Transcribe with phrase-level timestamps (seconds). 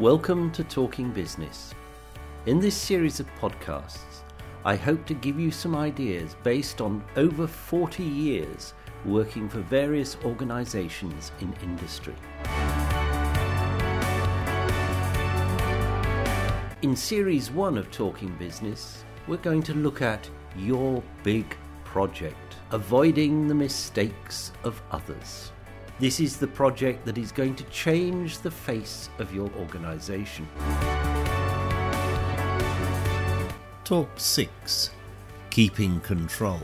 [0.00, 1.74] Welcome to Talking Business.
[2.46, 4.22] In this series of podcasts,
[4.64, 8.72] I hope to give you some ideas based on over 40 years
[9.04, 12.14] working for various organizations in industry.
[16.80, 23.48] In Series 1 of Talking Business, we're going to look at your big project, avoiding
[23.48, 25.52] the mistakes of others.
[26.00, 30.48] This is the project that is going to change the face of your organization.
[33.84, 34.92] Talk 6
[35.50, 36.62] Keeping Control.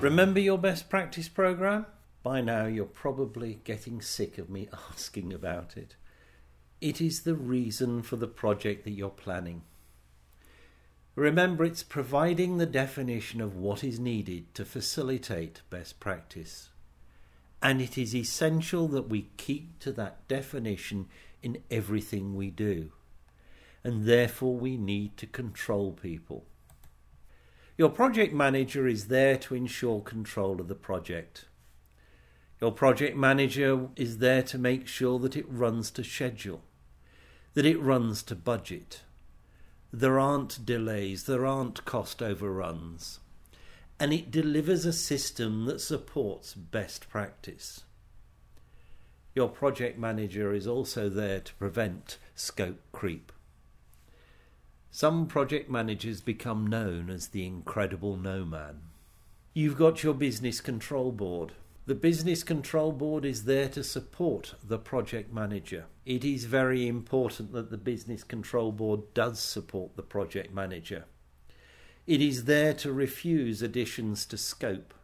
[0.00, 1.86] Remember your best practice program?
[2.22, 5.96] By now, you're probably getting sick of me asking about it.
[6.80, 9.62] It is the reason for the project that you're planning.
[11.14, 16.70] Remember, it's providing the definition of what is needed to facilitate best practice.
[17.60, 21.08] And it is essential that we keep to that definition
[21.42, 22.92] in everything we do.
[23.84, 26.46] And therefore, we need to control people.
[27.76, 31.46] Your project manager is there to ensure control of the project.
[32.60, 36.62] Your project manager is there to make sure that it runs to schedule,
[37.54, 39.02] that it runs to budget
[39.92, 43.20] there aren't delays, there aren't cost overruns,
[44.00, 47.84] and it delivers a system that supports best practice.
[49.34, 53.32] Your project manager is also there to prevent scope creep.
[54.90, 58.80] Some project managers become known as the incredible no man.
[59.54, 61.52] You've got your business control board,
[61.84, 65.86] the Business Control Board is there to support the project manager.
[66.06, 71.06] It is very important that the Business Control Board does support the project manager.
[72.06, 74.94] It is there to refuse additions to scope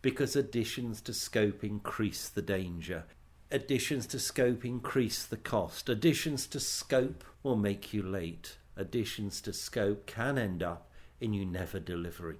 [0.00, 3.04] because additions to scope increase the danger.
[3.50, 5.88] Additions to scope increase the cost.
[5.88, 8.58] Additions to scope will make you late.
[8.76, 10.88] Additions to scope can end up
[11.20, 12.38] in you never delivering.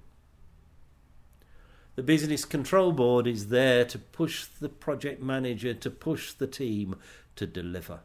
[1.96, 6.96] The Business Control Board is there to push the project manager, to push the team
[7.36, 8.00] to deliver.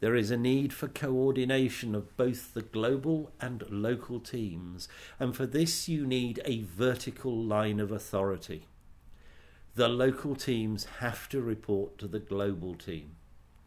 [0.00, 4.88] There is a need for coordination of both the global and local teams,
[5.20, 8.66] and for this you need a vertical line of authority.
[9.76, 13.12] The local teams have to report to the global team.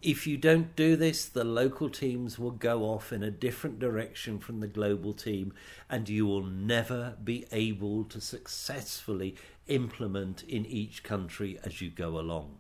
[0.02, 4.40] If you don't do this, the local teams will go off in a different direction
[4.40, 5.54] from the global team,
[5.88, 9.36] and you will never be able to successfully
[9.68, 12.58] implement in each country as you go along.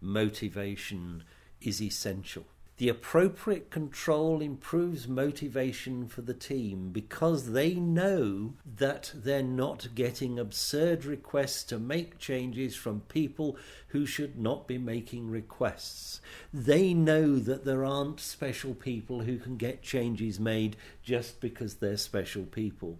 [0.00, 1.24] Motivation
[1.60, 2.46] is essential.
[2.82, 10.36] The appropriate control improves motivation for the team because they know that they're not getting
[10.36, 13.56] absurd requests to make changes from people
[13.90, 16.20] who should not be making requests.
[16.52, 21.96] They know that there aren't special people who can get changes made just because they're
[21.96, 22.98] special people.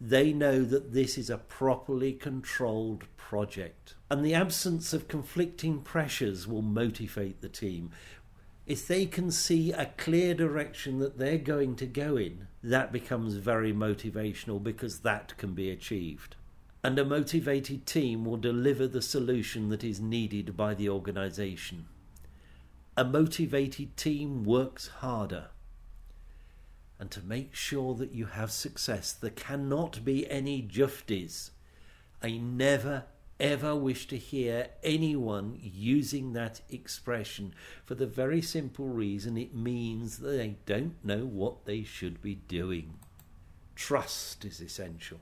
[0.00, 3.94] They know that this is a properly controlled project.
[4.10, 7.90] And the absence of conflicting pressures will motivate the team,
[8.68, 13.34] if they can see a clear direction that they're going to go in, that becomes
[13.34, 16.36] very motivational because that can be achieved.
[16.84, 21.86] And a motivated team will deliver the solution that is needed by the organization.
[22.94, 25.46] A motivated team works harder.
[26.98, 31.52] And to make sure that you have success, there cannot be any jufties.
[32.22, 33.04] I never
[33.40, 37.54] ever wish to hear anyone using that expression
[37.84, 42.94] for the very simple reason it means they don't know what they should be doing.
[43.74, 45.20] Trust is essential.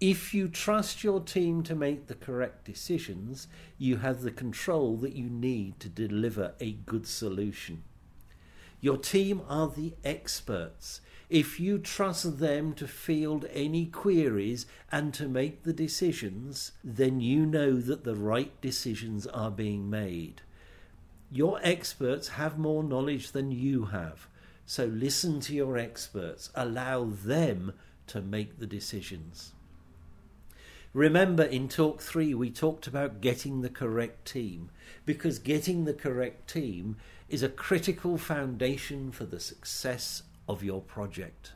[0.00, 3.46] If you trust your team to make the correct decisions,
[3.78, 7.84] you have the control that you need to deliver a good solution.
[8.80, 11.00] Your team are the experts.
[11.32, 17.46] If you trust them to field any queries and to make the decisions, then you
[17.46, 20.42] know that the right decisions are being made.
[21.30, 24.28] Your experts have more knowledge than you have.
[24.66, 27.72] So listen to your experts, allow them
[28.08, 29.54] to make the decisions.
[30.92, 34.68] Remember, in talk three, we talked about getting the correct team
[35.06, 36.98] because getting the correct team
[37.30, 41.52] is a critical foundation for the success of your project.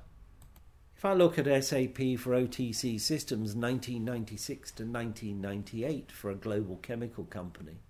[0.96, 7.25] If I look at SAP for OTC systems 1996 to 1998 for a global chemical
[7.25, 7.81] company,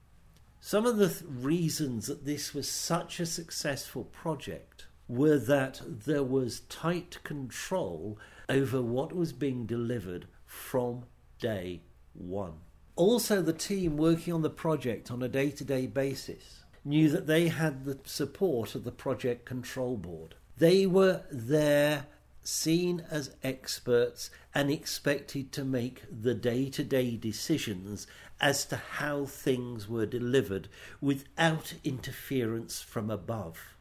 [0.61, 6.25] some of the th- reasons that this was such a successful project were that there
[6.25, 8.19] was tight control
[8.49, 11.05] over what was being delivered from
[11.39, 11.83] day
[12.13, 12.55] one.
[12.97, 17.27] Also, the team working on the project on a day to day basis knew that
[17.27, 20.35] they had the support of the project control board.
[20.59, 22.07] They were there,
[22.43, 28.07] seen as experts, and expected to make the day to day decisions
[28.41, 30.69] as to how things were delivered
[31.01, 33.75] without interference from above.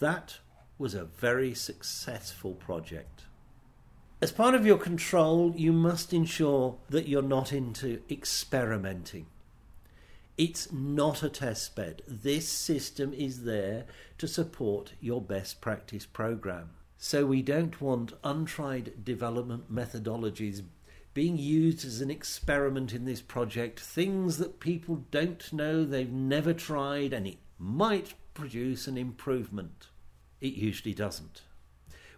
[0.00, 0.38] That
[0.78, 3.22] was a very successful project.
[4.20, 9.26] As part of your control, you must ensure that you're not into experimenting.
[10.38, 12.02] It's not a test bed.
[12.06, 13.86] This system is there
[14.18, 16.70] to support your best practice program.
[16.98, 20.62] So we don't want untried development methodologies
[21.14, 26.52] being used as an experiment in this project, things that people don't know, they've never
[26.52, 29.88] tried, and it might produce an improvement.
[30.42, 31.40] It usually doesn't.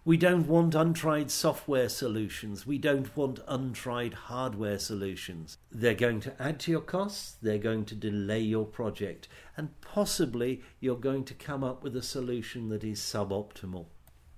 [0.09, 2.65] We don't want untried software solutions.
[2.65, 5.59] We don't want untried hardware solutions.
[5.71, 10.63] They're going to add to your costs, they're going to delay your project, and possibly
[10.79, 13.85] you're going to come up with a solution that is suboptimal.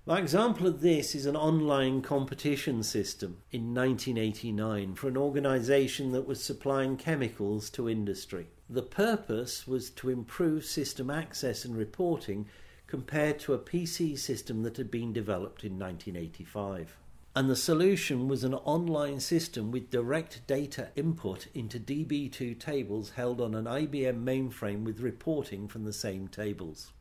[0.06, 6.28] My example of this is an online competition system in 1989 for an organisation that
[6.28, 8.48] was supplying chemicals to industry.
[8.70, 12.50] The purpose was to improve system access and reporting
[12.92, 16.98] compared to a PC system that had been developed in 1985.
[17.34, 23.40] And the solution was an online system with direct data input into DB2 tables held
[23.40, 26.92] on an IBM mainframe with reporting from the same tables.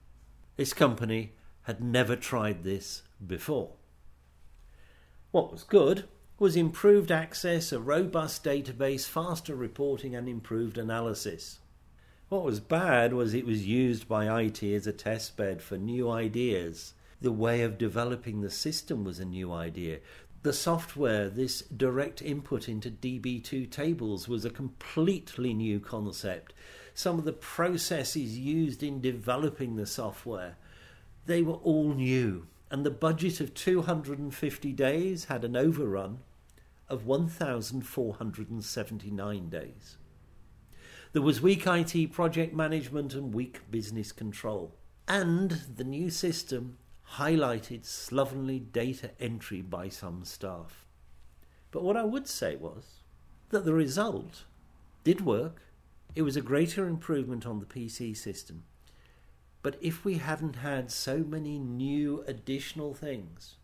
[0.56, 1.32] This company
[1.62, 3.72] had never tried this before.
[5.32, 6.04] What was good
[6.38, 11.58] was improved access, a robust database, faster reporting, and improved analysis.
[12.30, 16.94] What was bad was it was used by IT as a testbed for new ideas.
[17.20, 19.98] The way of developing the system was a new idea.
[20.44, 26.54] The software, this direct input into DB2 tables, was a completely new concept.
[26.94, 30.56] Some of the processes used in developing the software,
[31.26, 32.46] they were all new.
[32.70, 36.20] And the budget of 250 days had an overrun
[36.88, 39.96] of 1,479 days.
[41.12, 44.76] There was weak IT project management and weak business control.
[45.08, 46.78] And the new system
[47.14, 50.86] highlighted slovenly data entry by some staff.
[51.72, 53.00] But what I would say was
[53.48, 54.44] that the result
[55.02, 55.62] did work.
[56.14, 58.62] It was a greater improvement on the PC system.
[59.62, 63.56] But if we hadn't had so many new additional things,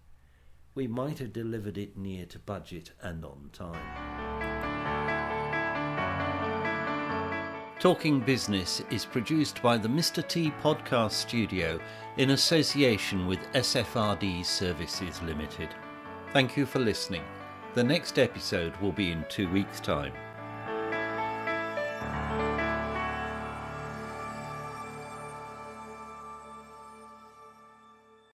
[0.75, 4.35] we might have delivered it near to budget and on time.
[7.86, 10.26] Talking Business is produced by the Mr.
[10.26, 11.78] T Podcast Studio
[12.16, 15.68] in association with SFRD Services Limited.
[16.32, 17.22] Thank you for listening.
[17.74, 20.12] The next episode will be in two weeks' time.